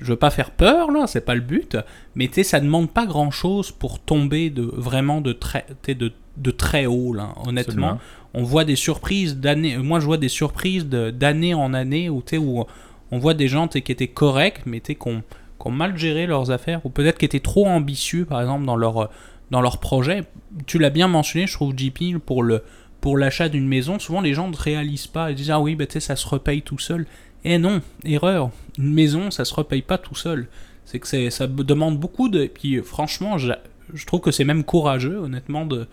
[0.00, 1.76] je veux pas faire peur, là, c'est pas le but,
[2.14, 7.12] mais ça demande pas grand-chose pour tomber de, vraiment de très, de, de très haut,
[7.12, 7.98] là, honnêtement Absolument.
[8.34, 9.76] on voit des surprises d'année.
[9.78, 12.64] Moi, je vois des surprises de- d'année en année où, où
[13.10, 15.22] on voit des gens qui étaient corrects, mais ont,
[15.60, 18.76] qui ont mal géré leurs affaires, ou peut-être qui étaient trop ambitieux, par exemple, dans
[18.76, 19.10] leur,
[19.50, 20.24] dans leur projet.
[20.66, 22.62] Tu l'as bien mentionné, je trouve, JP, pour le
[23.00, 25.30] pour l'achat d'une maison, souvent les gens ne réalisent pas.
[25.30, 27.06] Ils disent Ah oui, bah, ça se repaye tout seul.
[27.44, 28.50] Eh non, erreur.
[28.78, 30.48] Une maison, ça se repaye pas tout seul.
[30.84, 32.42] C'est que ça demande beaucoup de.
[32.42, 33.52] Et puis, franchement, je,
[33.92, 35.86] je trouve que c'est même courageux, honnêtement, de,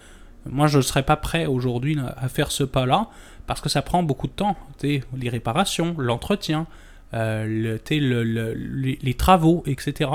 [0.49, 3.09] moi, je ne serais pas prêt aujourd'hui à faire ce pas-là
[3.47, 4.55] parce que ça prend beaucoup de temps.
[4.83, 6.67] Les réparations, l'entretien,
[7.13, 10.09] euh, le, les, travaux, etc.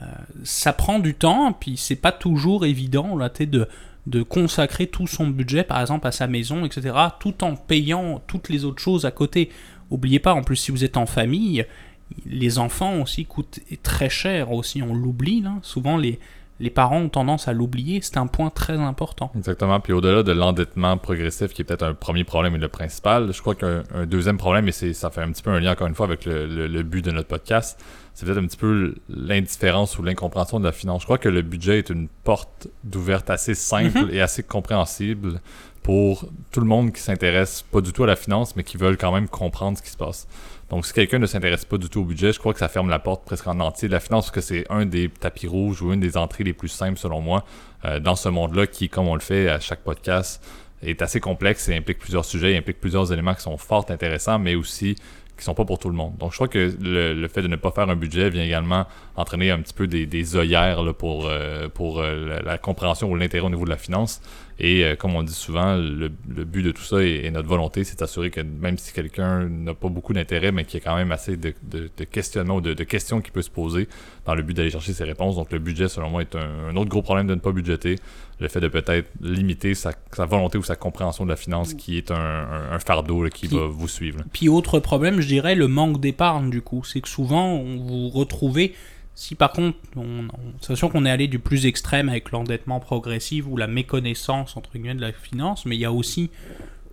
[0.00, 0.06] Euh,
[0.44, 3.68] ça prend du temps, puis c'est pas toujours évident là, de,
[4.08, 8.48] de consacrer tout son budget, par exemple, à sa maison, etc., tout en payant toutes
[8.48, 9.50] les autres choses à côté.
[9.90, 11.66] Oubliez pas, en plus, si vous êtes en famille,
[12.26, 15.44] les enfants aussi coûtent très cher aussi, on l'oublie.
[15.62, 16.18] Souvent, les,
[16.60, 19.30] les parents ont tendance à l'oublier, c'est un point très important.
[19.36, 19.78] Exactement.
[19.80, 23.40] Puis au-delà de l'endettement progressif, qui est peut-être un premier problème et le principal, je
[23.40, 25.94] crois qu'un un deuxième problème, et ça fait un petit peu un lien encore une
[25.94, 27.78] fois avec le, le- le but de notre podcast,
[28.14, 31.02] c'est peut-être un petit peu l'indifférence ou l'incompréhension de la finance.
[31.02, 34.10] Je crois que le budget est une porte d'ouverte assez simple Mhm.
[34.12, 35.40] et assez compréhensible
[35.82, 38.96] pour tout le monde qui s'intéresse pas du tout à la finance, mais qui veulent
[38.98, 40.26] quand même comprendre ce qui se passe.
[40.70, 42.90] Donc, si quelqu'un ne s'intéresse pas du tout au budget, je crois que ça ferme
[42.90, 45.80] la porte presque en entier de la finance, parce que c'est un des tapis rouges
[45.80, 47.44] ou une des entrées les plus simples, selon moi,
[47.84, 50.44] euh, dans ce monde-là, qui, comme on le fait à chaque podcast,
[50.82, 54.54] est assez complexe et implique plusieurs sujets, implique plusieurs éléments qui sont fort intéressants, mais
[54.54, 54.96] aussi
[55.38, 56.16] qui sont pas pour tout le monde.
[56.18, 58.86] Donc, je crois que le, le fait de ne pas faire un budget vient également
[59.16, 63.08] entraîner un petit peu des, des œillères là, pour, euh, pour euh, la, la compréhension
[63.08, 64.20] ou l'intérêt au niveau de la finance.
[64.60, 67.48] Et euh, comme on dit souvent, le, le but de tout ça et, et notre
[67.48, 70.84] volonté, c'est d'assurer que même si quelqu'un n'a pas beaucoup d'intérêt, mais qu'il y a
[70.84, 73.88] quand même assez de, de, de questionnements ou de, de questions qui peut se poser
[74.26, 75.36] dans le but d'aller chercher ses réponses.
[75.36, 77.96] Donc le budget, selon moi, est un, un autre gros problème de ne pas budgéter.
[78.40, 81.96] Le fait de peut-être limiter sa, sa volonté ou sa compréhension de la finance, qui
[81.96, 84.18] est un, un- un fardeau là, qui Puis- va vous suivre.
[84.18, 84.24] là.
[84.32, 86.82] Puis autre problème, je dirais, le manque d'épargne du coup.
[86.84, 88.74] C'est que souvent, on vous retrouvez,
[89.18, 93.56] si par contre, on, on- qu'on est allé du plus extrême avec l'endettement progressif ou
[93.56, 96.30] la méconnaissance, entre guillemets, de la finance, mais il y a aussi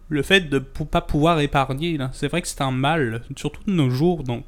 [0.09, 1.99] le fait de ne pas pouvoir épargner.
[2.13, 4.43] C'est vrai que c'est un mal, surtout de nos jours, donc...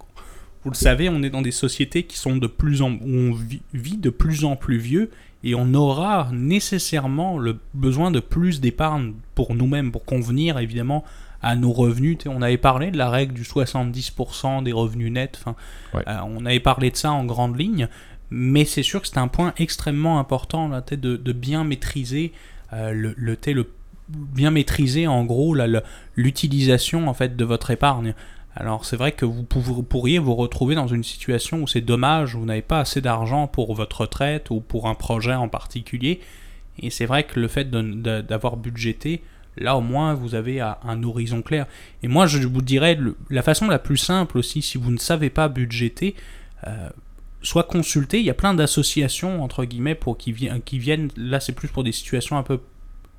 [0.63, 3.37] Vous le savez, on est dans des sociétés qui sont de plus en où on
[3.73, 5.11] vit de plus en plus vieux
[5.43, 11.05] et on aura nécessairement le besoin de plus d'épargne pour nous-mêmes, pour convenir évidemment
[11.41, 12.17] à nos revenus.
[12.25, 15.55] on avait parlé de la règle du 70% des revenus nets, enfin,
[15.95, 17.87] euh, on avait parlé de ça en grande ligne,
[18.29, 22.33] mais c'est sûr que c'est un point extrêmement important là, de, de bien maîtriser
[22.73, 23.71] euh, le, le, le,
[24.09, 25.55] bien maîtriser en gros
[26.15, 28.13] l'utilisation en fait de votre épargne.
[28.55, 32.45] Alors c'est vrai que vous, pourriez vous retrouver dans une situation où c'est dommage, vous
[32.45, 36.21] n'avez pas assez d'argent pour votre retraite ou pour un projet en particulier.
[36.79, 39.21] Et c'est vrai que le fait d'avoir budgété,
[39.57, 41.65] là au moins vous avez un horizon clair.
[42.03, 42.97] Et moi je vous dirais,
[43.29, 46.15] la façon la plus simple aussi, si vous ne savez pas budgéter,
[46.65, 46.89] euh,
[47.41, 51.53] soit consulter, il y a plein d'associations entre guillemets pour qui, qui viennent, là c'est
[51.53, 52.59] plus pour des situations un peu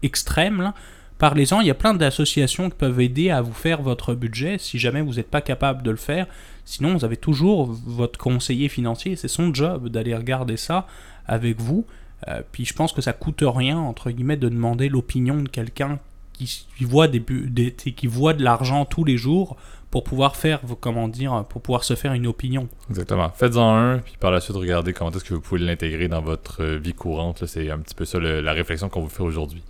[0.02, 0.72] extrêmes,
[1.18, 4.78] Parlez-en, il y a plein d'associations qui peuvent aider à vous faire votre budget si
[4.78, 6.28] jamais vous n'êtes pas capable de le faire.
[6.64, 10.86] Sinon, vous avez toujours votre conseiller financier, c'est son job d'aller regarder ça
[11.26, 11.84] avec vous.
[12.28, 15.98] Euh, puis je pense que ça coûte rien, entre guillemets, de demander l'opinion de quelqu'un
[16.46, 19.56] qui, voit des, qui voit de l'argent tous les jours
[19.90, 22.68] pour pouvoir faire, comment dire, pour pouvoir se faire une opinion.
[22.90, 23.30] Exactement.
[23.30, 26.64] Faites-en un, puis par la suite, regardez comment est-ce que vous pouvez l'intégrer dans votre
[26.64, 27.46] vie courante.
[27.46, 29.62] C'est un petit peu ça la réflexion qu'on vous fait aujourd'hui.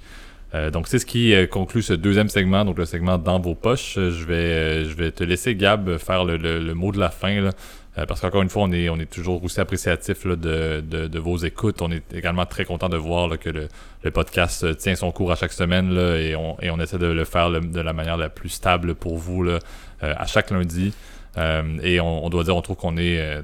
[0.54, 3.54] Euh, donc c'est ce qui euh, conclut ce deuxième segment, donc le segment dans vos
[3.54, 3.96] poches.
[3.98, 7.50] Euh, je vais, je vais te laisser Gab faire le, mot de la fin,
[8.06, 11.82] parce qu'encore une fois, on est, toujours aussi appréciatif de, vos écoutes.
[11.82, 13.68] On est également très content de voir que le,
[14.10, 17.50] podcast tient son cours à chaque semaine et, on, et on essaie de le faire
[17.50, 19.46] de la manière la plus stable pour vous
[20.00, 20.94] à chaque lundi.
[21.38, 23.42] Euh, et on, doit dire, on trouve qu'on est, euh,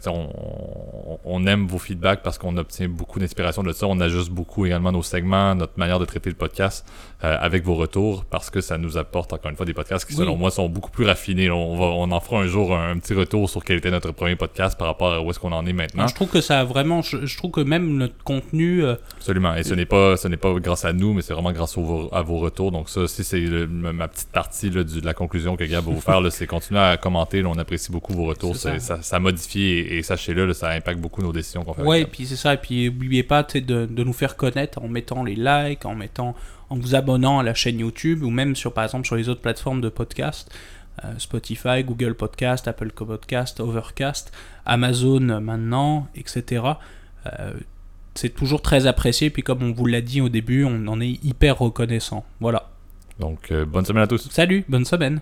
[1.24, 3.86] on, aime vos feedbacks parce qu'on obtient beaucoup d'inspiration de ça.
[3.86, 6.86] On ajuste beaucoup également nos segments, notre manière de traiter le podcast
[7.22, 10.14] euh, avec vos retours parce que ça nous apporte encore une fois des podcasts qui,
[10.14, 11.50] selon moi, sont beaucoup plus raffinés.
[11.50, 14.34] On, va, on en fera un jour un, petit retour sur quel était notre premier
[14.34, 16.08] podcast par rapport à où est-ce qu'on en est maintenant.
[16.08, 18.84] Je trouve que ça a vraiment, je, trouve que même notre contenu.
[19.16, 19.54] Absolument.
[19.54, 21.76] Et ce n'est pas, ce n'est pas grâce à nous, mais c'est vraiment grâce
[22.12, 22.72] à vos retours.
[22.72, 26.20] Donc ça, si c'est ma petite partie de la conclusion que Gab va vous faire,
[26.30, 27.44] c'est continuer à commenter.
[27.44, 28.56] on apprécie beaucoup vos retours.
[28.56, 28.78] Ça.
[28.78, 31.82] Ça, modifie et, sachez-le, ça impacte beaucoup nos décisions qu'on fait.
[31.82, 32.54] Oui, puis c'est ça.
[32.54, 36.34] Et puis n'oubliez pas de, de, nous faire connaître en mettant les likes, en mettant,
[36.70, 39.40] en vous abonnant à la chaîne YouTube ou même sur, par exemple, sur les autres
[39.40, 40.50] plateformes de podcast.
[41.04, 44.32] Euh, Spotify, Google Podcast, Apple Podcast, Overcast,
[44.64, 46.62] Amazon maintenant, etc.
[47.26, 47.52] Euh,
[48.14, 49.30] c'est toujours très apprécié.
[49.30, 52.24] Puis comme on vous l'a dit au début, on en est hyper reconnaissant.
[52.40, 52.70] Voilà.
[53.18, 54.28] Donc, euh, bonne semaine à tous.
[54.30, 55.20] Salut, bonne semaine.